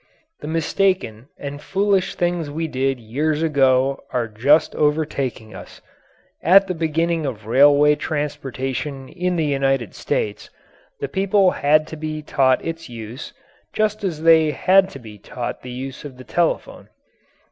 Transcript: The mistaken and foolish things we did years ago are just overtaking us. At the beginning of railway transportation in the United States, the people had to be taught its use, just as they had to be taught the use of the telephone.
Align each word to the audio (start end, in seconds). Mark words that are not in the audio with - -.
The 0.39 0.47
mistaken 0.47 1.27
and 1.37 1.61
foolish 1.61 2.15
things 2.15 2.49
we 2.49 2.67
did 2.67 2.99
years 2.99 3.43
ago 3.43 4.03
are 4.11 4.27
just 4.27 4.73
overtaking 4.73 5.53
us. 5.53 5.79
At 6.41 6.65
the 6.65 6.73
beginning 6.73 7.27
of 7.27 7.45
railway 7.45 7.93
transportation 7.97 9.09
in 9.09 9.35
the 9.35 9.45
United 9.45 9.93
States, 9.93 10.49
the 11.01 11.07
people 11.07 11.51
had 11.51 11.85
to 11.85 11.97
be 11.97 12.23
taught 12.23 12.65
its 12.65 12.89
use, 12.89 13.31
just 13.73 14.03
as 14.03 14.23
they 14.23 14.49
had 14.49 14.89
to 14.89 14.97
be 14.97 15.19
taught 15.19 15.61
the 15.61 15.69
use 15.69 16.03
of 16.03 16.17
the 16.17 16.23
telephone. 16.25 16.89